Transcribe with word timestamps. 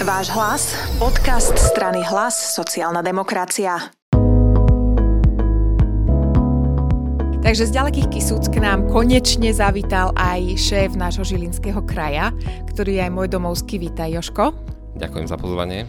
Váš 0.00 0.32
hlas, 0.32 0.72
podcast 0.96 1.52
strany 1.60 2.00
Hlas, 2.00 2.56
sociálna 2.56 3.04
demokracia. 3.04 3.92
Takže 7.44 7.68
z 7.68 7.72
ďalekých 7.76 8.08
Kisúc 8.08 8.48
k 8.48 8.64
nám 8.64 8.88
konečne 8.88 9.52
zavítal 9.52 10.16
aj 10.16 10.56
šéf 10.56 10.96
nášho 10.96 11.28
Žilinského 11.28 11.84
kraja, 11.84 12.32
ktorý 12.72 12.96
je 12.96 13.02
aj 13.04 13.12
môj 13.12 13.28
domovský. 13.28 13.76
Vítaj, 13.76 14.16
Joško. 14.16 14.56
Ďakujem 14.96 15.26
za 15.28 15.36
pozvanie. 15.36 15.84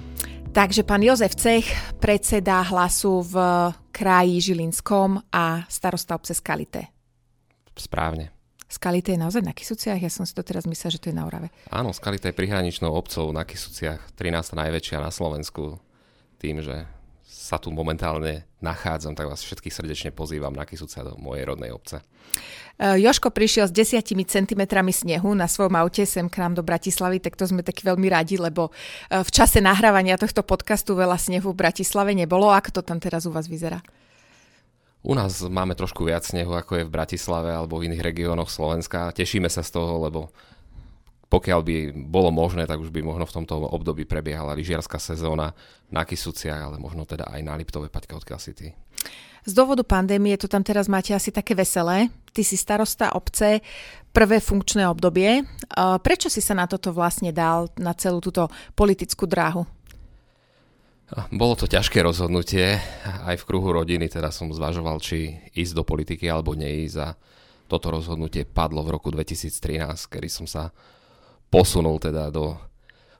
Takže 0.51 0.83
pán 0.83 1.07
Jozef 1.07 1.31
Cech, 1.39 1.71
predseda 2.03 2.67
hlasu 2.67 3.23
v 3.23 3.35
kraji 3.95 4.43
Žilinskom 4.43 5.23
a 5.31 5.63
starosta 5.71 6.19
obce 6.19 6.35
Skalite. 6.35 6.91
Správne. 7.79 8.40
Skalite 8.71 9.11
je 9.11 9.19
naozaj 9.19 9.43
na 9.43 9.51
Kisuciach? 9.51 9.99
Ja 9.99 10.07
som 10.07 10.23
si 10.23 10.31
to 10.31 10.47
teraz 10.47 10.63
myslel, 10.63 10.95
že 10.95 11.03
to 11.03 11.11
je 11.11 11.15
na 11.19 11.27
Orave. 11.27 11.51
Áno, 11.67 11.91
Skalite 11.91 12.31
je 12.31 12.39
prihraničnou 12.39 12.87
obcov 12.87 13.27
na 13.35 13.43
Kisuciach, 13.43 14.15
13. 14.15 14.55
najväčšia 14.55 15.03
na 15.03 15.11
Slovensku. 15.11 15.75
Tým, 16.39 16.63
že 16.63 16.87
sa 17.27 17.59
tu 17.59 17.67
momentálne 17.67 18.47
nachádzam, 18.63 19.11
tak 19.11 19.27
vás 19.27 19.43
všetkých 19.43 19.75
srdečne 19.75 20.09
pozývam 20.15 20.55
na 20.55 20.63
Kisucia 20.63 21.03
do 21.03 21.19
mojej 21.19 21.43
rodnej 21.51 21.75
obce. 21.75 21.99
E, 22.79 22.95
Joško 23.03 23.27
prišiel 23.35 23.67
s 23.67 23.75
desiatimi 23.75 24.23
centimetrami 24.23 24.95
snehu 24.95 25.35
na 25.35 25.51
svojom 25.51 25.75
aute 25.75 26.07
sem 26.07 26.31
k 26.31 26.39
nám 26.39 26.55
do 26.55 26.63
Bratislavy, 26.63 27.19
tak 27.19 27.35
to 27.35 27.43
sme 27.43 27.67
takí 27.67 27.83
veľmi 27.83 28.07
radi, 28.07 28.39
lebo 28.39 28.71
e, 28.71 29.19
v 29.19 29.29
čase 29.35 29.59
nahrávania 29.59 30.15
tohto 30.15 30.47
podcastu 30.47 30.95
veľa 30.95 31.19
snehu 31.19 31.51
v 31.51 31.59
Bratislave 31.59 32.15
nebolo. 32.15 32.47
Ako 32.55 32.79
to 32.79 32.81
tam 32.87 33.03
teraz 33.03 33.27
u 33.27 33.35
vás 33.35 33.51
vyzerá? 33.51 33.83
U 35.01 35.17
nás 35.17 35.41
máme 35.41 35.73
trošku 35.73 36.05
viac 36.05 36.21
snehu, 36.21 36.53
ako 36.53 36.77
je 36.77 36.87
v 36.87 36.93
Bratislave 36.93 37.49
alebo 37.49 37.81
v 37.81 37.89
iných 37.89 38.05
regiónoch 38.05 38.53
Slovenska. 38.53 39.09
Tešíme 39.09 39.49
sa 39.49 39.65
z 39.65 39.73
toho, 39.73 39.97
lebo 39.97 40.29
pokiaľ 41.31 41.59
by 41.63 41.75
bolo 42.11 42.29
možné, 42.29 42.69
tak 42.69 42.77
už 42.77 42.93
by 42.93 43.01
možno 43.01 43.25
v 43.25 43.35
tomto 43.41 43.65
období 43.65 44.05
prebiehala 44.05 44.53
lyžiarská 44.53 44.99
sezóna 45.01 45.57
na 45.89 46.05
Kisuciach, 46.05 46.69
ale 46.69 46.77
možno 46.77 47.07
teda 47.07 47.23
aj 47.33 47.41
na 47.41 47.57
Liptove, 47.57 47.89
Paťka, 47.89 48.19
odkiaľ 48.19 48.39
si. 48.43 48.53
Z 49.41 49.51
dôvodu 49.57 49.81
pandémie 49.81 50.37
to 50.37 50.45
tam 50.45 50.61
teraz 50.61 50.85
máte 50.85 51.17
asi 51.17 51.33
také 51.33 51.57
veselé. 51.57 52.13
Ty 52.29 52.45
si 52.45 52.53
starosta 52.53 53.17
obce, 53.17 53.65
prvé 54.13 54.37
funkčné 54.37 54.85
obdobie. 54.85 55.41
Prečo 56.05 56.29
si 56.29 56.45
sa 56.45 56.53
na 56.53 56.69
toto 56.69 56.93
vlastne 56.93 57.33
dal, 57.33 57.73
na 57.79 57.97
celú 57.97 58.21
túto 58.21 58.53
politickú 58.77 59.25
dráhu? 59.25 59.65
Bolo 61.11 61.59
to 61.59 61.67
ťažké 61.67 61.99
rozhodnutie. 61.99 62.79
Aj 63.03 63.35
v 63.35 63.43
kruhu 63.43 63.75
rodiny 63.75 64.07
teda 64.07 64.31
som 64.31 64.47
zvažoval, 64.47 65.03
či 65.03 65.43
ísť 65.51 65.73
do 65.75 65.83
politiky 65.83 66.31
alebo 66.31 66.55
neísť 66.55 66.97
a 67.03 67.19
toto 67.67 67.91
rozhodnutie 67.91 68.47
padlo 68.47 68.83
v 68.83 68.95
roku 68.95 69.11
2013, 69.11 70.07
kedy 70.07 70.27
som 70.31 70.47
sa 70.47 70.71
posunul 71.51 71.99
teda 71.99 72.31
do 72.31 72.55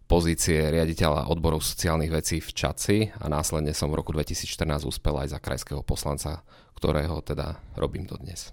pozície 0.08 0.60
riaditeľa 0.60 1.32
odborov 1.32 1.64
sociálnych 1.64 2.12
vecí 2.12 2.44
v 2.44 2.52
Čaci 2.52 2.98
a 3.16 3.32
následne 3.32 3.72
som 3.72 3.88
v 3.92 4.00
roku 4.04 4.12
2014 4.12 4.88
uspel 4.88 5.16
aj 5.16 5.36
za 5.36 5.40
krajského 5.40 5.84
poslanca, 5.84 6.44
ktorého 6.76 7.20
teda 7.24 7.60
robím 7.80 8.04
dodnes. 8.08 8.52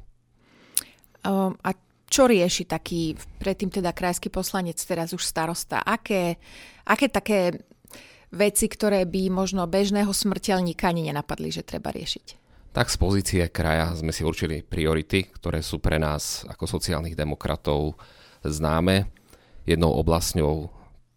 Um, 1.26 1.58
a 1.66 1.74
čo 2.06 2.30
rieši 2.30 2.62
taký, 2.66 3.18
predtým 3.42 3.74
teda 3.74 3.90
krajský 3.90 4.30
poslanec, 4.30 4.78
teraz 4.82 5.10
už 5.10 5.22
starosta? 5.22 5.82
Aké, 5.82 6.38
aké 6.86 7.10
také 7.10 7.58
veci, 8.32 8.66
ktoré 8.68 9.04
by 9.08 9.32
možno 9.32 9.64
bežného 9.64 10.10
smrteľníka 10.12 10.88
ani 10.88 11.08
nenapadli, 11.08 11.52
že 11.52 11.64
treba 11.64 11.92
riešiť? 11.92 12.48
Tak 12.72 12.92
z 12.92 12.96
pozície 13.00 13.42
kraja 13.48 13.96
sme 13.96 14.12
si 14.12 14.22
určili 14.22 14.60
priority, 14.60 15.32
ktoré 15.32 15.64
sú 15.64 15.80
pre 15.80 15.96
nás 15.96 16.44
ako 16.46 16.68
sociálnych 16.68 17.16
demokratov 17.16 17.96
známe. 18.44 19.08
Jednou 19.64 19.96
oblasťou 19.98 20.70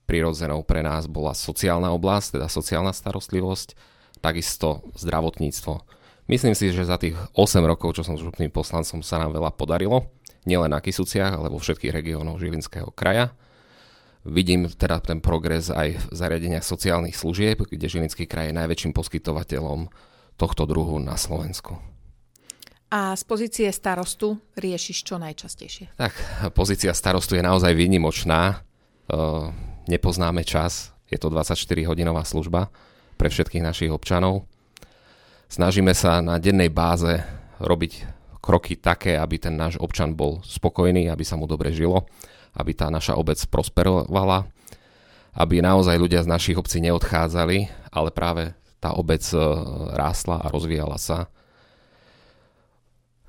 prirodzenou 0.08 0.64
pre 0.64 0.84
nás 0.84 1.08
bola 1.08 1.36
sociálna 1.36 1.92
oblasť, 1.96 2.40
teda 2.40 2.48
sociálna 2.52 2.92
starostlivosť, 2.92 3.76
takisto 4.20 4.84
zdravotníctvo. 5.00 6.02
Myslím 6.32 6.56
si, 6.56 6.72
že 6.72 6.88
za 6.88 6.96
tých 6.96 7.16
8 7.36 7.64
rokov, 7.68 8.00
čo 8.00 8.08
som 8.08 8.16
župným 8.16 8.52
poslancom, 8.52 9.04
sa 9.04 9.20
nám 9.20 9.36
veľa 9.36 9.52
podarilo, 9.56 10.08
nielen 10.48 10.72
na 10.72 10.80
Kisuciach, 10.80 11.36
ale 11.36 11.52
vo 11.52 11.60
všetkých 11.60 11.92
regiónoch 11.92 12.40
Žilinského 12.40 12.90
kraja. 12.96 13.36
Vidím 14.22 14.70
teda 14.70 15.02
ten 15.02 15.18
progres 15.18 15.74
aj 15.74 15.98
v 15.98 16.04
zariadeniach 16.14 16.62
sociálnych 16.62 17.18
služieb, 17.18 17.66
kde 17.66 17.90
Žilinský 17.90 18.30
kraj 18.30 18.54
je 18.54 18.60
najväčším 18.62 18.94
poskytovateľom 18.94 19.90
tohto 20.38 20.70
druhu 20.70 21.02
na 21.02 21.18
Slovensku. 21.18 21.82
A 22.94 23.18
z 23.18 23.24
pozície 23.26 23.66
starostu 23.74 24.38
riešiš 24.54 25.08
čo 25.08 25.18
najčastejšie? 25.18 25.98
Tak, 25.98 26.14
pozícia 26.54 26.94
starostu 26.94 27.34
je 27.34 27.42
naozaj 27.42 27.74
výnimočná. 27.74 28.42
E, 28.52 28.56
nepoznáme 29.90 30.46
čas, 30.46 30.94
je 31.10 31.18
to 31.18 31.34
24-hodinová 31.34 32.22
služba 32.22 32.70
pre 33.18 33.32
všetkých 33.32 33.66
našich 33.66 33.90
občanov. 33.90 34.46
Snažíme 35.50 35.98
sa 35.98 36.22
na 36.22 36.38
dennej 36.38 36.70
báze 36.70 37.26
robiť 37.58 38.06
kroky 38.38 38.78
také, 38.78 39.18
aby 39.18 39.42
ten 39.42 39.58
náš 39.58 39.82
občan 39.82 40.14
bol 40.14 40.46
spokojný, 40.46 41.10
aby 41.10 41.26
sa 41.26 41.42
mu 41.42 41.50
dobre 41.50 41.74
žilo 41.74 42.06
aby 42.56 42.72
tá 42.76 42.92
naša 42.92 43.16
obec 43.16 43.40
prosperovala, 43.48 44.48
aby 45.36 45.64
naozaj 45.64 45.96
ľudia 45.96 46.24
z 46.24 46.32
našich 46.32 46.58
obcí 46.60 46.84
neodchádzali, 46.84 47.72
ale 47.92 48.10
práve 48.12 48.52
tá 48.82 48.98
obec 48.98 49.22
e, 49.32 49.38
rástla 49.96 50.42
a 50.42 50.52
rozvíjala 50.52 50.98
sa. 50.98 51.30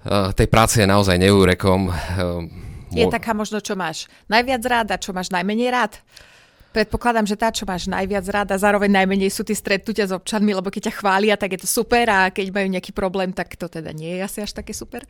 E, 0.03 0.35
tej 0.35 0.49
práce 0.49 0.81
je 0.81 0.89
naozaj 0.89 1.21
neúrekom. 1.21 1.93
E, 1.93 1.93
je 2.93 3.07
taká 3.09 3.33
možno, 3.33 3.61
čo 3.61 3.73
máš 3.73 4.09
najviac 4.29 4.63
rád 4.65 4.89
a 4.93 5.01
čo 5.01 5.15
máš 5.17 5.33
najmenej 5.33 5.71
rád? 5.73 5.97
Predpokladám, 6.73 7.29
že 7.29 7.37
tá, 7.37 7.53
čo 7.53 7.69
máš 7.69 7.85
najviac 7.85 8.25
rád 8.33 8.49
a 8.57 8.57
zároveň 8.57 8.89
najmenej 9.05 9.29
sú 9.29 9.45
tí 9.45 9.53
stretnutia 9.53 10.09
s 10.09 10.17
občanmi, 10.17 10.57
lebo 10.57 10.73
keď 10.73 10.89
ťa 10.89 10.99
chvália, 11.05 11.37
tak 11.37 11.53
je 11.53 11.61
to 11.61 11.69
super 11.69 12.09
a 12.09 12.33
keď 12.33 12.49
majú 12.49 12.69
nejaký 12.73 12.97
problém, 12.97 13.29
tak 13.37 13.61
to 13.61 13.69
teda 13.69 13.93
nie 13.93 14.17
je 14.17 14.21
asi 14.25 14.39
až 14.41 14.57
také 14.57 14.73
super. 14.73 15.05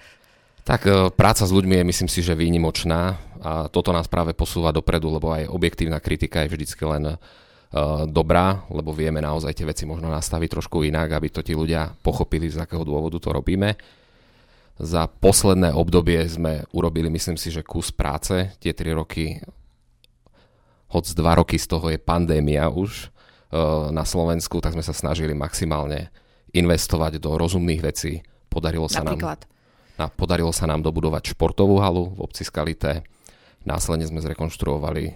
Tak 0.62 0.80
e, 0.86 1.10
práca 1.10 1.42
s 1.42 1.50
ľuďmi 1.50 1.82
je 1.82 1.88
myslím 1.90 2.10
si, 2.10 2.20
že 2.22 2.38
výnimočná 2.38 3.18
a 3.42 3.66
toto 3.66 3.90
nás 3.90 4.06
práve 4.06 4.30
posúva 4.38 4.70
dopredu, 4.70 5.10
lebo 5.10 5.34
aj 5.34 5.50
objektívna 5.50 5.98
kritika 5.98 6.46
je 6.46 6.54
vždycky 6.54 6.78
len 6.86 7.18
uh, 7.18 8.06
dobrá, 8.06 8.62
lebo 8.70 8.94
vieme 8.94 9.18
naozaj 9.18 9.50
tie 9.58 9.66
veci 9.66 9.82
možno 9.82 10.06
nastaviť 10.14 10.46
trošku 10.46 10.86
inak, 10.86 11.10
aby 11.10 11.26
to 11.26 11.42
tí 11.42 11.50
ľudia 11.50 11.90
pochopili, 12.06 12.46
z 12.46 12.62
akého 12.62 12.86
dôvodu 12.86 13.18
to 13.18 13.34
robíme. 13.34 13.74
Za 14.78 15.10
posledné 15.10 15.74
obdobie 15.74 16.22
sme 16.30 16.62
urobili, 16.70 17.10
myslím 17.10 17.34
si, 17.34 17.50
že 17.50 17.66
kus 17.66 17.90
práce. 17.90 18.54
Tie 18.62 18.70
tri 18.70 18.94
roky, 18.94 19.42
hoď 20.94 21.04
dva 21.18 21.42
roky 21.42 21.58
z 21.58 21.66
toho 21.66 21.90
je 21.90 21.98
pandémia 21.98 22.70
už 22.70 23.10
uh, 23.10 23.90
na 23.90 24.06
Slovensku, 24.06 24.62
tak 24.62 24.78
sme 24.78 24.86
sa 24.86 24.94
snažili 24.94 25.34
maximálne 25.34 26.14
investovať 26.54 27.18
do 27.18 27.34
rozumných 27.34 27.82
vecí. 27.82 28.22
Podarilo 28.46 28.86
sa 28.86 29.02
Napríklad. 29.02 29.42
nám 29.42 29.51
podarilo 30.14 30.50
sa 30.50 30.66
nám 30.66 30.82
dobudovať 30.82 31.36
športovú 31.36 31.78
halu 31.78 32.14
v 32.16 32.24
obci 32.24 32.42
Skalité. 32.42 33.06
Následne 33.62 34.08
sme 34.08 34.24
zrekonštruovali 34.24 35.14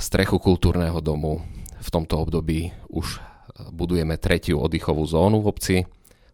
strechu 0.00 0.40
kultúrneho 0.40 0.96
domu. 1.04 1.44
V 1.80 1.88
tomto 1.88 2.20
období 2.20 2.72
už 2.88 3.20
budujeme 3.68 4.16
tretiu 4.16 4.60
oddychovú 4.60 5.04
zónu 5.04 5.44
v 5.44 5.50
obci. 5.52 5.76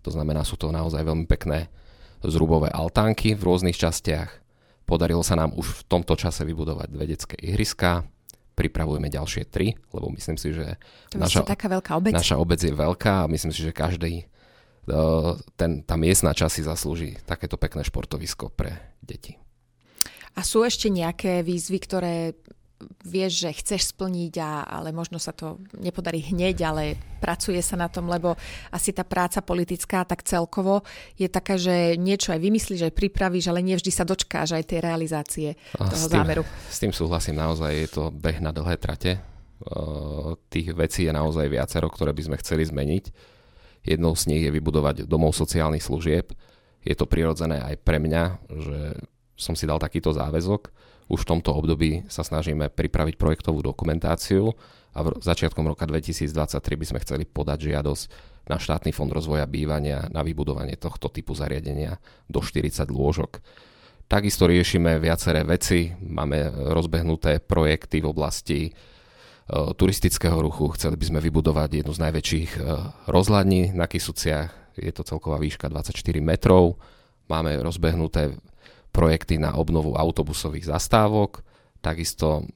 To 0.06 0.14
znamená, 0.14 0.46
sú 0.46 0.54
to 0.54 0.70
naozaj 0.70 1.02
veľmi 1.02 1.26
pekné 1.26 1.66
zrubové 2.22 2.70
altánky 2.70 3.34
v 3.34 3.42
rôznych 3.42 3.74
častiach. 3.74 4.30
Podarilo 4.86 5.26
sa 5.26 5.34
nám 5.34 5.50
už 5.58 5.82
v 5.82 5.86
tomto 5.90 6.14
čase 6.14 6.46
vybudovať 6.46 6.88
dve 6.90 7.04
detské 7.10 7.36
ihriska. 7.42 8.06
Pripravujeme 8.54 9.10
ďalšie 9.10 9.50
tri, 9.50 9.74
lebo 9.90 10.08
myslím 10.14 10.38
si, 10.38 10.54
že 10.54 10.78
naša, 11.12 11.42
taká 11.44 11.66
veľká 11.66 11.92
obec. 11.98 12.14
naša 12.14 12.38
obec 12.38 12.62
je 12.62 12.72
veľká 12.72 13.26
a 13.26 13.30
myslím 13.30 13.52
si, 13.52 13.60
že 13.66 13.74
každý 13.74 14.30
ten, 15.58 15.82
tá 15.82 15.94
miestna 15.98 16.30
časť 16.30 16.54
si 16.54 16.62
zaslúži 16.62 17.10
takéto 17.26 17.58
pekné 17.58 17.82
športovisko 17.82 18.54
pre 18.54 18.96
deti. 19.02 19.34
A 20.36 20.44
sú 20.46 20.62
ešte 20.62 20.92
nejaké 20.92 21.42
výzvy, 21.42 21.78
ktoré 21.82 22.14
vieš, 23.08 23.48
že 23.48 23.56
chceš 23.56 23.96
splniť, 23.96 24.36
a, 24.36 24.68
ale 24.68 24.92
možno 24.92 25.16
sa 25.16 25.32
to 25.32 25.56
nepodarí 25.80 26.20
hneď, 26.28 26.56
ale 26.60 27.00
pracuje 27.24 27.56
sa 27.64 27.72
na 27.72 27.88
tom, 27.88 28.04
lebo 28.04 28.36
asi 28.68 28.92
tá 28.92 29.00
práca 29.00 29.40
politická 29.40 30.04
tak 30.04 30.20
celkovo 30.28 30.84
je 31.16 31.24
taká, 31.24 31.56
že 31.56 31.96
niečo 31.96 32.36
aj 32.36 32.40
vymyslíš, 32.44 32.84
aj 32.84 32.92
pripravíš, 32.92 33.48
ale 33.48 33.64
nevždy 33.64 33.88
sa 33.88 34.04
dočkáš 34.04 34.60
aj 34.60 34.68
tej 34.68 34.84
realizácie 34.84 35.48
a 35.80 35.88
toho 35.88 36.04
s 36.04 36.12
tým, 36.12 36.20
zámeru. 36.20 36.42
S 36.68 36.78
tým 36.84 36.92
súhlasím, 36.92 37.40
naozaj 37.40 37.72
je 37.72 37.88
to 37.88 38.12
beh 38.12 38.44
na 38.44 38.52
dlhé 38.52 38.76
trate. 38.76 39.24
Tých 40.52 40.76
vecí 40.76 41.08
je 41.08 41.16
naozaj 41.16 41.48
viacero, 41.48 41.88
ktoré 41.88 42.12
by 42.12 42.22
sme 42.28 42.36
chceli 42.44 42.68
zmeniť 42.68 43.35
Jednou 43.86 44.18
z 44.18 44.26
nich 44.34 44.42
je 44.42 44.50
vybudovať 44.50 45.06
domov 45.06 45.38
sociálnych 45.38 45.86
služieb. 45.86 46.34
Je 46.82 46.94
to 46.98 47.06
prirodzené 47.06 47.62
aj 47.62 47.78
pre 47.86 48.02
mňa, 48.02 48.24
že 48.50 48.80
som 49.38 49.54
si 49.54 49.64
dal 49.64 49.78
takýto 49.78 50.10
záväzok. 50.10 50.74
Už 51.06 51.22
v 51.22 51.30
tomto 51.38 51.54
období 51.54 52.02
sa 52.10 52.26
snažíme 52.26 52.66
pripraviť 52.74 53.14
projektovú 53.14 53.62
dokumentáciu 53.62 54.50
a 54.90 55.06
v 55.06 55.14
začiatkom 55.22 55.62
roka 55.70 55.86
2023 55.86 56.26
by 56.74 56.86
sme 56.88 56.98
chceli 57.06 57.24
podať 57.28 57.70
žiadosť 57.70 58.04
na 58.50 58.58
štátny 58.58 58.90
fond 58.90 59.10
rozvoja 59.10 59.46
bývania 59.46 60.10
na 60.10 60.26
vybudovanie 60.26 60.74
tohto 60.74 61.06
typu 61.06 61.34
zariadenia 61.38 61.98
do 62.26 62.42
40 62.42 62.90
lôžok. 62.90 63.38
Takisto 64.06 64.46
riešime 64.46 65.02
viaceré 65.02 65.42
veci, 65.42 65.90
máme 65.98 66.70
rozbehnuté 66.74 67.42
projekty 67.42 67.98
v 68.02 68.10
oblasti 68.10 68.70
turistického 69.50 70.34
ruchu. 70.42 70.74
Chceli 70.74 70.98
by 70.98 71.04
sme 71.06 71.20
vybudovať 71.22 71.82
jednu 71.82 71.92
z 71.94 72.02
najväčších 72.02 72.50
rozhľadní 73.06 73.78
na 73.78 73.86
Kisuciach. 73.86 74.74
Je 74.74 74.92
to 74.92 75.06
celková 75.06 75.38
výška 75.38 75.70
24 75.70 75.94
metrov. 76.18 76.76
Máme 77.30 77.58
rozbehnuté 77.62 78.34
projekty 78.90 79.38
na 79.38 79.54
obnovu 79.54 79.94
autobusových 79.94 80.72
zastávok. 80.72 81.46
Takisto 81.78 82.48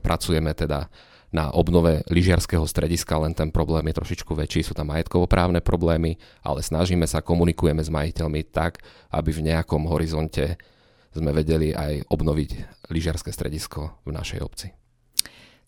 pracujeme 0.00 0.56
teda 0.56 0.88
na 1.28 1.52
obnove 1.52 2.00
lyžiarského 2.08 2.64
strediska, 2.64 3.20
len 3.20 3.36
ten 3.36 3.52
problém 3.52 3.84
je 3.92 4.00
trošičku 4.00 4.32
väčší, 4.32 4.64
sú 4.64 4.72
tam 4.72 4.88
majetkovo-právne 4.88 5.60
problémy, 5.60 6.16
ale 6.40 6.64
snažíme 6.64 7.04
sa, 7.04 7.20
komunikujeme 7.20 7.84
s 7.84 7.92
majiteľmi 7.92 8.48
tak, 8.48 8.80
aby 9.12 9.28
v 9.28 9.52
nejakom 9.52 9.84
horizonte 9.92 10.56
sme 11.12 11.36
vedeli 11.36 11.76
aj 11.76 12.08
obnoviť 12.08 12.50
lyžiarske 12.88 13.28
stredisko 13.28 14.00
v 14.08 14.10
našej 14.16 14.40
obci. 14.40 14.77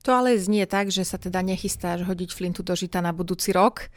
To 0.05 0.17
ale 0.17 0.41
znie 0.41 0.65
tak, 0.65 0.89
že 0.89 1.05
sa 1.05 1.21
teda 1.21 1.45
nechystáš 1.45 2.09
hodiť 2.09 2.33
flintu 2.33 2.65
do 2.65 2.73
žita 2.73 3.05
na 3.05 3.13
budúci 3.13 3.53
rok 3.53 3.93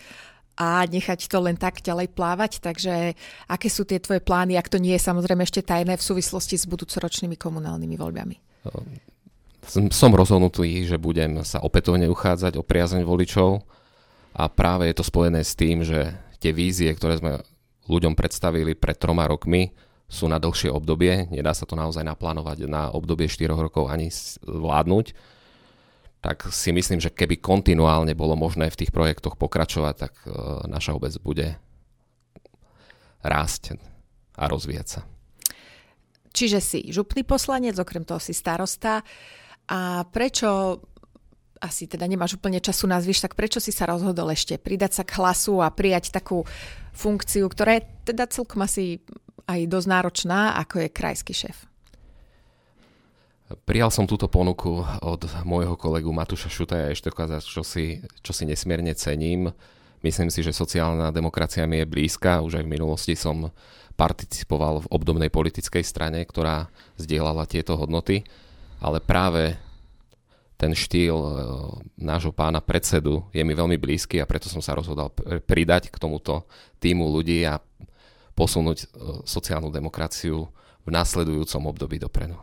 a 0.59 0.85
nechať 0.85 1.31
to 1.31 1.39
len 1.39 1.55
tak 1.55 1.79
ďalej 1.79 2.11
plávať. 2.11 2.59
Takže 2.59 3.15
aké 3.47 3.67
sú 3.71 3.87
tie 3.87 4.03
tvoje 4.03 4.19
plány, 4.19 4.59
ak 4.59 4.67
to 4.69 4.77
nie 4.77 4.93
je 4.99 5.01
samozrejme 5.01 5.47
ešte 5.47 5.63
tajné 5.63 5.95
v 5.95 6.03
súvislosti 6.03 6.59
s 6.59 6.67
budúcoročnými 6.67 7.39
komunálnymi 7.39 7.95
voľbami? 7.95 8.35
som 9.63 10.11
rozhodnutý, 10.11 10.83
že 10.83 10.99
budem 10.99 11.39
sa 11.47 11.63
opätovne 11.63 12.11
uchádzať 12.11 12.59
o 12.59 12.67
priazeň 12.67 13.07
voličov 13.07 13.63
a 14.35 14.51
práve 14.51 14.91
je 14.91 14.95
to 14.99 15.07
spojené 15.07 15.39
s 15.39 15.55
tým, 15.55 15.87
že 15.87 16.11
tie 16.43 16.51
vízie, 16.51 16.91
ktoré 16.91 17.15
sme 17.15 17.39
ľuďom 17.87 18.11
predstavili 18.11 18.75
pred 18.75 18.99
troma 18.99 19.23
rokmi, 19.23 19.71
sú 20.11 20.27
na 20.27 20.37
dlhšie 20.37 20.67
obdobie. 20.67 21.31
Nedá 21.31 21.55
sa 21.55 21.63
to 21.63 21.79
naozaj 21.79 22.03
naplánovať 22.03 22.67
na 22.67 22.91
obdobie 22.91 23.31
4 23.31 23.55
rokov 23.55 23.87
ani 23.87 24.11
vládnuť. 24.45 25.15
Tak 26.23 26.55
si 26.55 26.71
myslím, 26.71 27.03
že 27.03 27.11
keby 27.11 27.43
kontinuálne 27.43 28.15
bolo 28.15 28.39
možné 28.39 28.71
v 28.71 28.79
tých 28.79 28.95
projektoch 28.95 29.35
pokračovať, 29.35 29.95
tak 29.99 30.13
e, 30.23 30.31
naša 30.71 30.95
obec 30.95 31.11
bude 31.19 31.59
rásť 33.19 33.75
a 34.39 34.47
rozvíjať 34.47 34.87
sa. 34.87 35.01
Čiže 36.33 36.59
si 36.63 36.79
župný 36.89 37.27
poslanec, 37.27 37.75
okrem 37.77 38.07
toho 38.07 38.23
si 38.23 38.31
starosta. 38.31 39.03
A 39.67 40.07
prečo 40.09 40.79
asi 41.63 41.87
teda 41.87 42.03
nemáš 42.03 42.35
úplne 42.35 42.59
času 42.59 42.87
nazviš, 42.87 43.23
tak 43.23 43.39
prečo 43.39 43.63
si 43.63 43.71
sa 43.71 43.87
rozhodol 43.87 44.27
ešte 44.31 44.59
pridať 44.59 44.99
sa 44.99 45.03
k 45.07 45.15
hlasu 45.15 45.63
a 45.63 45.71
prijať 45.71 46.11
takú 46.11 46.43
funkciu, 46.91 47.47
ktorá 47.47 47.79
je 47.79 47.87
teda 48.11 48.27
celkom 48.27 48.63
asi 48.67 48.99
aj 49.47 49.71
dosť 49.71 49.87
náročná, 49.87 50.59
ako 50.59 50.83
je 50.83 50.89
krajský 50.91 51.33
šéf? 51.35 51.72
Prijal 53.63 53.93
som 53.93 54.09
túto 54.09 54.25
ponuku 54.25 54.81
od 55.05 55.21
môjho 55.45 55.77
kolegu 55.77 56.09
Matúša 56.09 56.49
Šutaja 56.49 56.89
Eštekoza, 56.89 57.37
čo 57.39 57.61
si, 57.61 58.01
čo 58.25 58.33
si 58.33 58.49
nesmierne 58.49 58.97
cením. 58.97 59.53
Myslím 60.01 60.33
si, 60.33 60.41
že 60.41 60.51
sociálna 60.51 61.13
demokracia 61.13 61.69
mi 61.69 61.79
je 61.79 61.87
blízka. 61.87 62.41
Už 62.41 62.59
aj 62.59 62.65
v 62.65 62.73
minulosti 62.73 63.13
som 63.13 63.53
participoval 63.93 64.83
v 64.83 64.91
obdobnej 64.91 65.29
politickej 65.29 65.85
strane, 65.85 66.25
ktorá 66.25 66.67
zdieľala 66.97 67.45
tieto 67.45 67.77
hodnoty 67.77 68.25
ale 68.83 68.99
práve 68.99 69.55
ten 70.59 70.75
štýl 70.75 71.15
e, 71.15 71.31
nášho 72.03 72.35
pána 72.35 72.59
predsedu 72.59 73.23
je 73.31 73.39
mi 73.47 73.55
veľmi 73.55 73.79
blízky 73.79 74.19
a 74.19 74.27
preto 74.27 74.51
som 74.51 74.59
sa 74.59 74.75
rozhodol 74.75 75.09
pridať 75.47 75.87
k 75.87 75.95
tomuto 75.95 76.43
týmu 76.83 77.07
ľudí 77.07 77.47
a 77.47 77.63
posunúť 78.35 78.77
e, 78.83 78.85
sociálnu 79.23 79.71
demokraciu 79.71 80.51
v 80.83 80.89
následujúcom 80.91 81.71
období 81.71 81.95
dopredu 81.95 82.35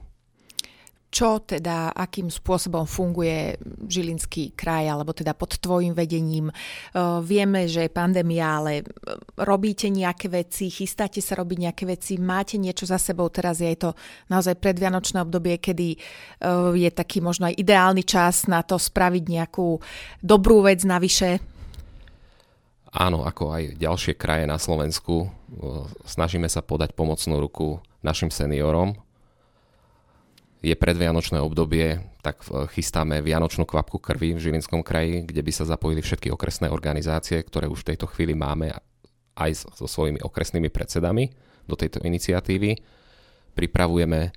čo 1.11 1.43
teda, 1.43 1.91
akým 1.91 2.31
spôsobom 2.31 2.87
funguje 2.87 3.59
Žilinský 3.83 4.55
kraj, 4.55 4.87
alebo 4.87 5.11
teda 5.11 5.35
pod 5.35 5.59
tvojim 5.59 5.91
vedením. 5.91 6.55
Uh, 6.95 7.19
vieme, 7.19 7.67
že 7.67 7.91
je 7.91 7.91
pandémia, 7.91 8.63
ale 8.63 8.87
robíte 9.35 9.91
nejaké 9.91 10.31
veci, 10.31 10.71
chystáte 10.71 11.19
sa 11.19 11.35
robiť 11.35 11.59
nejaké 11.67 11.85
veci, 11.85 12.15
máte 12.15 12.63
niečo 12.63 12.87
za 12.87 12.97
sebou, 12.97 13.27
teraz 13.27 13.59
je 13.59 13.75
to 13.75 13.91
naozaj 14.31 14.55
predvianočné 14.63 15.19
obdobie, 15.19 15.59
kedy 15.59 15.99
uh, 15.99 16.71
je 16.79 16.91
taký 16.95 17.19
možno 17.19 17.51
aj 17.51 17.59
ideálny 17.59 18.07
čas 18.07 18.47
na 18.47 18.63
to 18.63 18.79
spraviť 18.79 19.25
nejakú 19.27 19.83
dobrú 20.23 20.63
vec 20.63 20.87
navyše. 20.87 21.43
Áno, 22.91 23.23
ako 23.23 23.55
aj 23.55 23.79
ďalšie 23.79 24.19
kraje 24.19 24.51
na 24.51 24.59
Slovensku, 24.59 25.31
snažíme 26.03 26.51
sa 26.51 26.59
podať 26.59 26.91
pomocnú 26.99 27.39
ruku 27.39 27.79
našim 28.03 28.35
seniorom, 28.35 28.99
je 30.61 30.77
predvianočné 30.77 31.41
obdobie, 31.41 32.05
tak 32.21 32.45
chystáme 32.77 33.25
Vianočnú 33.25 33.65
kvapku 33.65 33.97
krvi 33.97 34.37
v 34.37 34.43
Žilinskom 34.45 34.85
kraji, 34.85 35.25
kde 35.25 35.41
by 35.41 35.53
sa 35.57 35.65
zapojili 35.65 36.05
všetky 36.05 36.29
okresné 36.29 36.69
organizácie, 36.69 37.41
ktoré 37.41 37.65
už 37.65 37.81
v 37.81 37.97
tejto 37.97 38.05
chvíli 38.13 38.37
máme 38.37 38.77
aj 39.41 39.73
so 39.73 39.89
svojimi 39.89 40.21
okresnými 40.21 40.69
predsedami 40.69 41.33
do 41.65 41.81
tejto 41.81 42.05
iniciatívy. 42.05 42.77
Pripravujeme 43.57 44.21
e, 44.29 44.31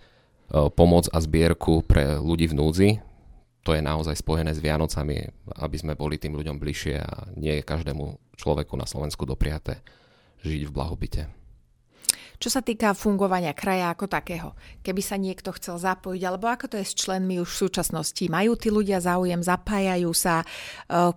pomoc 0.71 1.11
a 1.11 1.19
zbierku 1.19 1.83
pre 1.83 2.15
ľudí 2.15 2.47
v 2.47 2.55
núdzi. 2.55 2.89
To 3.67 3.75
je 3.75 3.83
naozaj 3.83 4.15
spojené 4.15 4.55
s 4.55 4.63
Vianocami, 4.63 5.27
aby 5.59 5.75
sme 5.75 5.99
boli 5.99 6.15
tým 6.15 6.39
ľuďom 6.39 6.55
bližšie 6.55 6.95
a 7.03 7.27
nie 7.35 7.59
je 7.59 7.67
každému 7.67 8.35
človeku 8.39 8.79
na 8.79 8.87
Slovensku 8.87 9.27
dopriaté 9.27 9.83
žiť 10.43 10.61
v 10.67 10.71
blahobite. 10.71 11.42
Čo 12.43 12.59
sa 12.59 12.59
týka 12.59 12.91
fungovania 12.91 13.55
kraja 13.55 13.95
ako 13.95 14.11
takého, 14.11 14.51
keby 14.83 14.99
sa 14.99 15.15
niekto 15.15 15.55
chcel 15.55 15.79
zapojiť, 15.79 16.27
alebo 16.27 16.51
ako 16.51 16.67
to 16.67 16.75
je 16.75 16.83
s 16.83 16.99
členmi 16.99 17.39
už 17.39 17.47
v 17.47 17.61
súčasnosti, 17.71 18.19
majú 18.27 18.59
tí 18.59 18.67
ľudia 18.67 18.99
záujem, 18.99 19.39
zapájajú 19.39 20.11
sa, 20.11 20.43
e, 20.43 20.45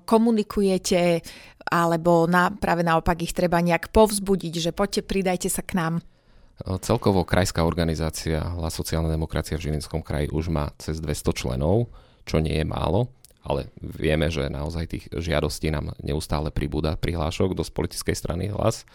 komunikujete, 0.06 1.26
alebo 1.66 2.30
na, 2.30 2.54
práve 2.54 2.86
naopak 2.86 3.26
ich 3.26 3.34
treba 3.34 3.58
nejak 3.58 3.90
povzbudiť, 3.90 4.54
že 4.54 4.70
poďte, 4.70 5.02
pridajte 5.02 5.50
sa 5.50 5.66
k 5.66 5.74
nám. 5.74 5.94
E, 5.98 6.78
celkovo 6.78 7.26
krajská 7.26 7.66
organizácia 7.66 8.46
Hlas 8.46 8.78
sociálna 8.78 9.10
demokracia 9.10 9.58
v 9.58 9.66
Žilinskom 9.66 10.06
kraji 10.06 10.30
už 10.30 10.46
má 10.54 10.70
cez 10.78 11.02
200 11.02 11.34
členov, 11.34 11.90
čo 12.22 12.38
nie 12.38 12.54
je 12.54 12.66
málo, 12.70 13.10
ale 13.42 13.74
vieme, 13.82 14.30
že 14.30 14.46
naozaj 14.46 14.94
tých 14.94 15.04
žiadostí 15.10 15.74
nám 15.74 15.90
neustále 16.06 16.54
pribúda 16.54 16.94
prihlášok 16.94 17.58
do 17.58 17.66
politickej 17.66 18.14
strany 18.14 18.54
Hlas 18.54 18.86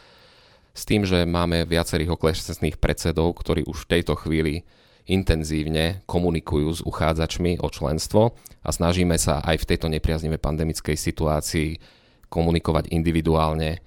s 0.72 0.88
tým, 0.88 1.04
že 1.04 1.28
máme 1.28 1.68
viacerých 1.68 2.16
oklesných 2.16 2.80
predsedov, 2.80 3.36
ktorí 3.40 3.68
už 3.68 3.86
v 3.86 3.92
tejto 4.00 4.16
chvíli 4.16 4.64
intenzívne 5.10 6.06
komunikujú 6.08 6.70
s 6.72 6.82
uchádzačmi 6.86 7.60
o 7.60 7.68
členstvo 7.68 8.38
a 8.64 8.70
snažíme 8.70 9.18
sa 9.18 9.44
aj 9.44 9.66
v 9.66 9.68
tejto 9.76 9.88
nepriaznivej 9.92 10.40
pandemickej 10.40 10.96
situácii 10.96 11.70
komunikovať 12.32 12.94
individuálne 12.96 13.84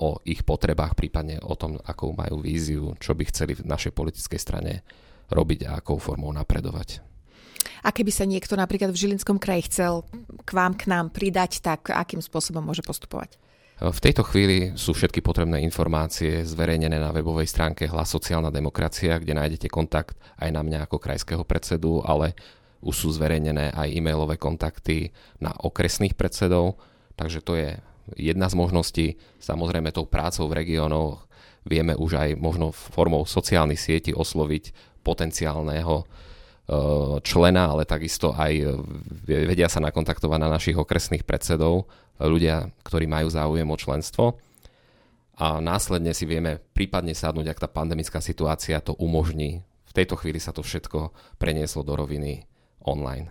o 0.00 0.18
ich 0.26 0.42
potrebách, 0.42 0.96
prípadne 0.96 1.38
o 1.44 1.54
tom, 1.54 1.78
akú 1.84 2.10
majú 2.16 2.42
víziu, 2.42 2.96
čo 2.98 3.14
by 3.14 3.28
chceli 3.30 3.54
v 3.54 3.66
našej 3.66 3.92
politickej 3.94 4.40
strane 4.40 4.82
robiť 5.30 5.68
a 5.68 5.78
akou 5.78 6.00
formou 6.00 6.32
napredovať. 6.34 7.04
A 7.84 7.92
keby 7.92 8.10
sa 8.12 8.24
niekto 8.24 8.56
napríklad 8.56 8.92
v 8.92 9.00
Žilinskom 9.00 9.36
kraji 9.36 9.68
chcel 9.68 10.08
k 10.44 10.50
vám, 10.56 10.72
k 10.76 10.88
nám 10.88 11.12
pridať, 11.12 11.60
tak 11.60 11.92
akým 11.92 12.24
spôsobom 12.24 12.64
môže 12.64 12.80
postupovať? 12.80 13.36
V 13.74 13.98
tejto 13.98 14.22
chvíli 14.22 14.78
sú 14.78 14.94
všetky 14.94 15.18
potrebné 15.18 15.58
informácie 15.66 16.46
zverejnené 16.46 16.94
na 16.94 17.10
webovej 17.10 17.50
stránke 17.50 17.90
Hlas 17.90 18.06
sociálna 18.06 18.54
demokracia, 18.54 19.18
kde 19.18 19.34
nájdete 19.34 19.66
kontakt 19.66 20.14
aj 20.38 20.50
na 20.54 20.62
mňa 20.62 20.86
ako 20.86 21.02
krajského 21.02 21.42
predsedu, 21.42 21.98
ale 22.06 22.38
už 22.86 22.94
sú 22.94 23.08
zverejnené 23.10 23.74
aj 23.74 23.90
e-mailové 23.90 24.38
kontakty 24.38 25.10
na 25.42 25.50
okresných 25.50 26.14
predsedov, 26.14 26.78
takže 27.18 27.42
to 27.42 27.58
je 27.58 27.74
jedna 28.14 28.46
z 28.46 28.54
možností. 28.54 29.06
Samozrejme 29.42 29.90
tou 29.90 30.06
prácou 30.06 30.46
v 30.46 30.62
regiónoch 30.62 31.26
vieme 31.66 31.98
už 31.98 32.14
aj 32.14 32.30
možno 32.38 32.70
formou 32.70 33.26
sociálnych 33.26 33.82
sietí 33.82 34.14
osloviť 34.14 34.70
potenciálneho 35.02 36.06
člena, 37.20 37.76
ale 37.76 37.84
takisto 37.84 38.32
aj 38.32 38.52
e, 38.56 38.64
vedia 39.28 39.68
sa 39.68 39.84
nakontaktovať 39.84 40.38
na 40.40 40.48
našich 40.48 40.76
okresných 40.80 41.28
predsedov, 41.28 41.84
ľudia, 42.16 42.72
ktorí 42.86 43.04
majú 43.04 43.28
záujem 43.28 43.68
o 43.68 43.76
členstvo. 43.76 44.24
A 45.34 45.58
následne 45.58 46.14
si 46.14 46.24
vieme 46.24 46.62
prípadne 46.72 47.12
sadnúť, 47.12 47.50
ak 47.52 47.62
tá 47.66 47.68
pandemická 47.68 48.22
situácia 48.22 48.78
to 48.78 48.94
umožní. 48.96 49.66
V 49.90 49.92
tejto 49.92 50.14
chvíli 50.16 50.38
sa 50.38 50.54
to 50.54 50.62
všetko 50.62 51.10
prenieslo 51.36 51.82
do 51.82 51.98
roviny 51.98 52.46
online. 52.86 53.28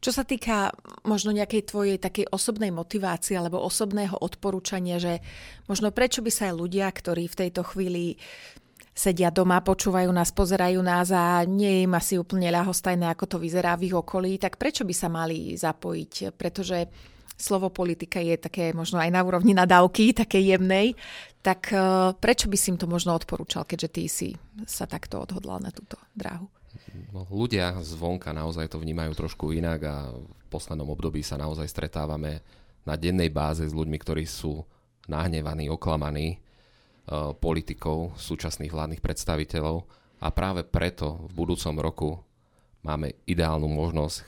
Čo 0.00 0.16
sa 0.16 0.24
týka 0.24 0.72
možno 1.04 1.28
nejakej 1.36 1.68
tvojej 1.68 1.96
takej 2.00 2.32
osobnej 2.32 2.72
motivácie 2.72 3.36
alebo 3.36 3.60
osobného 3.60 4.16
odporúčania, 4.16 4.96
že 4.96 5.20
možno 5.68 5.92
prečo 5.92 6.24
by 6.24 6.32
sa 6.32 6.48
aj 6.48 6.54
ľudia, 6.56 6.88
ktorí 6.88 7.28
v 7.28 7.38
tejto 7.46 7.62
chvíli 7.68 8.16
sedia 8.94 9.30
doma, 9.32 9.62
počúvajú 9.64 10.10
nás, 10.10 10.34
pozerajú 10.34 10.80
nás 10.82 11.08
a 11.14 11.46
nie 11.46 11.80
je 11.80 11.80
im 11.86 11.94
asi 11.96 12.14
úplne 12.20 12.50
ľahostajné, 12.52 13.08
ako 13.08 13.24
to 13.24 13.36
vyzerá 13.40 13.78
v 13.78 13.90
ich 13.90 13.96
okolí, 13.96 14.36
tak 14.36 14.60
prečo 14.60 14.84
by 14.84 14.94
sa 14.94 15.08
mali 15.08 15.54
zapojiť? 15.56 16.34
Pretože 16.34 16.90
slovo 17.40 17.72
politika 17.72 18.20
je 18.20 18.36
také 18.36 18.76
možno 18.76 19.00
aj 19.00 19.08
na 19.08 19.24
úrovni 19.24 19.56
nadávky, 19.56 20.12
také 20.12 20.44
jemnej, 20.44 20.92
tak 21.40 21.72
e, 21.72 22.12
prečo 22.20 22.52
by 22.52 22.56
si 22.60 22.76
im 22.76 22.78
to 22.78 22.84
možno 22.84 23.16
odporúčal, 23.16 23.64
keďže 23.64 23.88
ty 23.88 24.02
si 24.12 24.28
sa 24.68 24.84
takto 24.84 25.24
odhodlal 25.24 25.64
na 25.64 25.72
túto 25.72 25.96
dráhu? 26.12 26.52
No, 27.10 27.24
ľudia 27.32 27.80
zvonka 27.80 28.30
naozaj 28.36 28.70
to 28.70 28.78
vnímajú 28.78 29.16
trošku 29.16 29.56
inak 29.56 29.80
a 29.88 29.96
v 30.12 30.46
poslednom 30.52 30.92
období 30.92 31.24
sa 31.24 31.40
naozaj 31.40 31.66
stretávame 31.66 32.44
na 32.84 32.94
dennej 32.94 33.32
báze 33.32 33.64
s 33.64 33.72
ľuďmi, 33.74 33.96
ktorí 33.96 34.28
sú 34.28 34.62
nahnevaní, 35.08 35.72
oklamaní 35.72 36.38
uh, 37.10 37.34
politikou 37.34 38.14
súčasných 38.14 38.70
vládnych 38.70 39.02
predstaviteľov 39.02 39.84
a 40.22 40.30
práve 40.30 40.62
preto 40.62 41.26
v 41.26 41.32
budúcom 41.34 41.74
roku 41.82 42.10
máme 42.86 43.18
ideálnu 43.26 43.66
možnosť, 43.66 44.24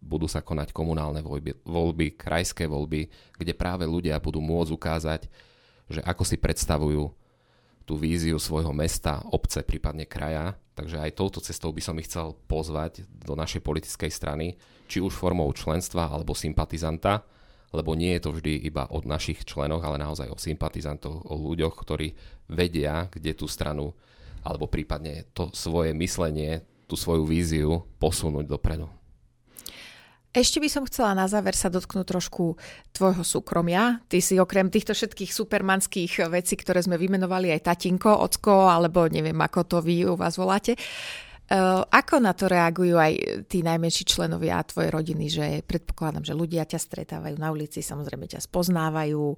budú 0.00 0.26
sa 0.26 0.40
konať 0.40 0.72
komunálne 0.72 1.20
voľby, 1.20 1.60
voľby, 1.62 2.16
krajské 2.16 2.64
voľby, 2.64 3.06
kde 3.36 3.52
práve 3.52 3.84
ľudia 3.84 4.16
budú 4.18 4.40
môcť 4.40 4.72
ukázať, 4.72 5.20
že 5.92 6.00
ako 6.02 6.24
si 6.24 6.36
predstavujú 6.40 7.12
tú 7.84 7.98
víziu 7.98 8.38
svojho 8.38 8.72
mesta, 8.72 9.20
obce, 9.34 9.60
prípadne 9.66 10.06
kraja. 10.06 10.56
Takže 10.78 11.02
aj 11.02 11.16
touto 11.18 11.42
cestou 11.42 11.74
by 11.74 11.82
som 11.84 11.98
ich 12.00 12.08
chcel 12.08 12.32
pozvať 12.48 13.04
do 13.04 13.36
našej 13.36 13.60
politickej 13.60 14.08
strany, 14.08 14.56
či 14.88 15.02
už 15.02 15.12
formou 15.12 15.50
členstva 15.52 16.08
alebo 16.08 16.32
sympatizanta, 16.32 17.20
lebo 17.70 17.94
nie 17.94 18.18
je 18.18 18.22
to 18.26 18.30
vždy 18.34 18.66
iba 18.66 18.86
od 18.90 19.06
našich 19.06 19.46
členov, 19.46 19.82
ale 19.86 19.98
naozaj 19.98 20.30
o 20.30 20.38
sympatizantoch, 20.38 21.26
o 21.26 21.34
ľuďoch, 21.38 21.74
ktorí 21.78 22.14
vedia, 22.50 23.06
kde 23.10 23.34
tú 23.34 23.46
stranu 23.46 23.94
alebo 24.40 24.66
prípadne 24.66 25.28
to 25.36 25.52
svoje 25.52 25.92
myslenie, 25.92 26.64
tú 26.88 26.96
svoju 26.96 27.28
víziu 27.28 27.84
posunúť 28.00 28.48
dopredu. 28.48 28.88
Ešte 30.30 30.62
by 30.62 30.68
som 30.70 30.86
chcela 30.86 31.10
na 31.10 31.26
záver 31.26 31.58
sa 31.58 31.66
dotknúť 31.66 32.06
trošku 32.06 32.54
tvojho 32.94 33.26
súkromia. 33.26 33.98
Ty 34.06 34.22
si 34.22 34.38
okrem 34.38 34.70
týchto 34.70 34.94
všetkých 34.94 35.34
supermanských 35.34 36.30
vecí, 36.30 36.54
ktoré 36.54 36.86
sme 36.86 36.94
vymenovali 36.94 37.50
aj 37.50 37.66
tatinko, 37.66 38.14
ocko, 38.14 38.70
alebo 38.70 39.10
neviem, 39.10 39.34
ako 39.34 39.60
to 39.66 39.78
vy 39.82 40.06
u 40.06 40.14
vás 40.14 40.38
voláte, 40.38 40.78
Uh, 40.78 41.29
ako 41.90 42.22
na 42.22 42.30
to 42.30 42.46
reagujú 42.46 42.94
aj 42.94 43.12
tí 43.50 43.66
najmenší 43.66 44.06
členovia 44.06 44.62
tvojej 44.62 44.90
rodiny, 44.94 45.26
že 45.26 45.46
predpokladám, 45.66 46.22
že 46.22 46.38
ľudia 46.38 46.62
ťa 46.62 46.78
stretávajú 46.78 47.34
na 47.42 47.50
ulici, 47.50 47.82
samozrejme 47.82 48.30
ťa 48.30 48.46
spoznávajú. 48.46 49.34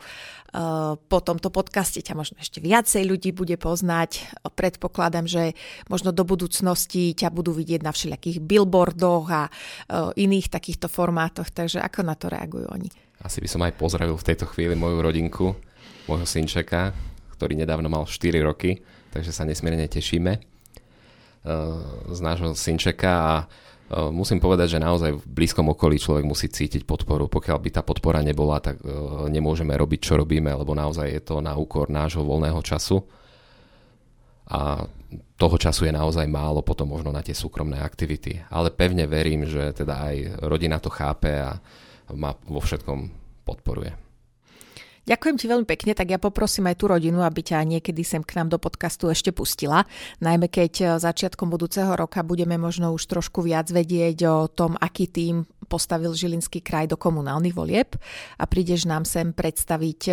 Uh, 0.52 1.00
po 1.08 1.18
tomto 1.24 1.48
podcaste 1.48 2.04
ťa 2.04 2.12
možno 2.12 2.36
ešte 2.36 2.60
viacej 2.60 3.08
ľudí 3.08 3.32
bude 3.32 3.56
poznať. 3.56 4.28
Predpokladám, 4.44 5.24
že 5.24 5.56
možno 5.88 6.12
do 6.12 6.28
budúcnosti 6.28 7.16
ťa 7.16 7.32
budú 7.32 7.56
vidieť 7.56 7.80
na 7.80 7.96
všelijakých 7.96 8.44
billboardoch 8.44 9.26
a 9.32 9.48
uh, 9.48 10.12
iných 10.12 10.52
takýchto 10.52 10.92
formátoch, 10.92 11.48
takže 11.48 11.80
ako 11.80 12.04
na 12.04 12.12
to 12.12 12.28
reagujú 12.28 12.68
oni? 12.68 12.92
Asi 13.24 13.40
by 13.40 13.48
som 13.48 13.64
aj 13.64 13.72
pozdravil 13.80 14.20
v 14.20 14.26
tejto 14.28 14.44
chvíli 14.52 14.76
moju 14.76 15.00
rodinku, 15.00 15.56
môjho 16.04 16.28
synčeka, 16.28 16.92
ktorý 17.40 17.56
nedávno 17.56 17.88
mal 17.88 18.04
4 18.04 18.36
roky, 18.44 18.84
takže 19.08 19.32
sa 19.32 19.48
nesmierne 19.48 19.88
tešíme 19.88 20.51
z 22.12 22.18
nášho 22.22 22.54
synčeka 22.54 23.10
a 23.10 23.34
e, 23.42 23.44
musím 24.14 24.38
povedať, 24.38 24.78
že 24.78 24.84
naozaj 24.84 25.10
v 25.18 25.24
blízkom 25.26 25.74
okolí 25.74 25.98
človek 25.98 26.22
musí 26.22 26.46
cítiť 26.46 26.86
podporu. 26.86 27.26
Pokiaľ 27.26 27.58
by 27.58 27.70
tá 27.74 27.82
podpora 27.82 28.22
nebola, 28.22 28.62
tak 28.62 28.78
e, 28.78 28.86
nemôžeme 29.26 29.74
robiť, 29.74 30.00
čo 30.06 30.14
robíme, 30.22 30.54
lebo 30.54 30.78
naozaj 30.78 31.06
je 31.10 31.22
to 31.22 31.42
na 31.42 31.58
úkor 31.58 31.90
nášho 31.90 32.22
voľného 32.22 32.62
času. 32.62 33.02
A 34.52 34.86
toho 35.34 35.56
času 35.58 35.90
je 35.90 35.92
naozaj 35.94 36.30
málo 36.30 36.62
potom 36.62 36.86
možno 36.86 37.10
na 37.10 37.24
tie 37.26 37.34
súkromné 37.34 37.82
aktivity. 37.82 38.38
Ale 38.46 38.70
pevne 38.70 39.10
verím, 39.10 39.42
že 39.42 39.74
teda 39.74 39.98
aj 39.98 40.46
rodina 40.46 40.78
to 40.78 40.94
chápe 40.94 41.30
a 41.42 41.58
ma 42.14 42.38
vo 42.46 42.62
všetkom 42.62 42.98
podporuje. 43.42 44.11
Ďakujem 45.02 45.34
ti 45.34 45.46
veľmi 45.50 45.66
pekne, 45.66 45.98
tak 45.98 46.14
ja 46.14 46.18
poprosím 46.22 46.70
aj 46.70 46.78
tú 46.78 46.86
rodinu, 46.86 47.26
aby 47.26 47.42
ťa 47.42 47.66
niekedy 47.66 48.06
sem 48.06 48.22
k 48.22 48.38
nám 48.38 48.54
do 48.54 48.58
podcastu 48.62 49.10
ešte 49.10 49.34
pustila. 49.34 49.82
Najmä 50.22 50.46
keď 50.46 50.72
eh, 50.78 50.88
začiatkom 51.02 51.50
budúceho 51.50 51.90
roka 51.98 52.22
budeme 52.22 52.54
možno 52.54 52.94
už 52.94 53.10
trošku 53.10 53.42
viac 53.42 53.66
vedieť 53.66 54.18
o 54.30 54.46
tom, 54.46 54.78
aký 54.78 55.10
tým 55.10 55.42
postavil 55.72 56.12
Žilinský 56.12 56.60
kraj 56.60 56.92
do 56.92 57.00
komunálnych 57.00 57.56
volieb 57.56 57.96
a 58.36 58.44
prídeš 58.44 58.84
nám 58.84 59.08
sem 59.08 59.32
predstaviť 59.32 60.00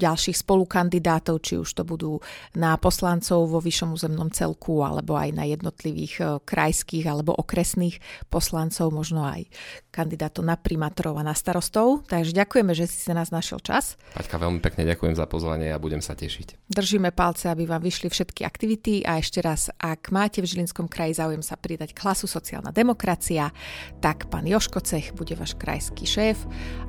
ďalších 0.00 0.40
spolukandidátov, 0.40 1.44
či 1.44 1.60
už 1.60 1.68
to 1.76 1.84
budú 1.84 2.24
na 2.56 2.80
poslancov 2.80 3.44
vo 3.44 3.60
vyššom 3.60 3.92
územnom 3.92 4.32
celku 4.32 4.80
alebo 4.80 5.20
aj 5.20 5.36
na 5.36 5.44
jednotlivých 5.44 6.14
e, 6.16 6.24
krajských 6.40 7.04
alebo 7.04 7.36
okresných 7.36 8.00
poslancov, 8.32 8.88
možno 8.88 9.28
aj 9.28 9.44
kandidátov 9.92 10.48
na 10.48 10.56
primátorov 10.56 11.20
a 11.20 11.26
na 11.28 11.36
starostov. 11.36 12.08
Takže 12.08 12.32
ďakujeme, 12.32 12.72
že 12.72 12.88
si 12.88 13.04
sa 13.04 13.12
nás 13.12 13.28
našiel 13.28 13.60
čas. 13.60 14.00
Paťka, 14.16 14.40
veľmi 14.40 14.64
pekne 14.64 14.88
ďakujem 14.88 15.12
za 15.12 15.28
pozvanie 15.28 15.72
a 15.72 15.80
budem 15.80 16.00
sa 16.00 16.16
tešiť. 16.16 16.68
Držíme 16.72 17.12
palce, 17.12 17.52
aby 17.52 17.68
vám 17.68 17.84
vyšli 17.84 18.08
všetky 18.08 18.48
aktivity 18.48 19.04
a 19.04 19.20
ešte 19.20 19.44
raz, 19.44 19.68
ak 19.76 20.08
máte 20.08 20.40
v 20.40 20.48
Žilinskom 20.48 20.88
kraji 20.88 21.20
záujem 21.20 21.44
sa 21.44 21.60
pridať 21.60 21.92
k 21.92 22.02
hlasu 22.04 22.24
sociálna 22.24 22.72
demokracia, 22.72 23.52
tak 24.00 24.28
pán 24.32 24.44
Joško 24.44 24.85
Kocech 24.86 25.18
bude 25.18 25.34
váš 25.34 25.58
krajský 25.58 26.06
šéf 26.06 26.38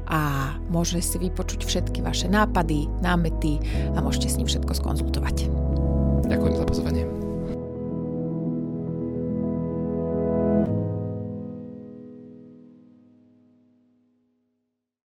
a 0.06 0.54
môže 0.70 1.02
si 1.02 1.18
vypočuť 1.18 1.66
všetky 1.66 2.06
vaše 2.06 2.30
nápady, 2.30 2.86
námety 3.02 3.58
a 3.90 3.98
môžete 4.06 4.30
s 4.30 4.38
ním 4.38 4.46
všetko 4.46 4.70
skonzultovať. 4.78 5.50
Ďakujem 6.30 6.56
za 6.62 6.66
pozvanie. 6.70 7.27